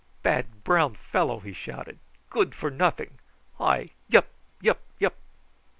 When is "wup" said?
4.11-4.29, 4.63-4.79, 4.99-5.13